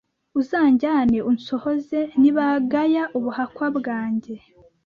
[0.39, 4.35] uzanjyane unsohoze, nibagaya ubuhakwa bwanjye